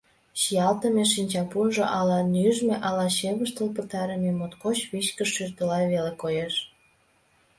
[0.39, 6.55] Чиялтыме шинчапунжо ала нӱжмӧ, ала чывыштыл пытарыме— моткоч вичкыж, шӱртыла веле коеш.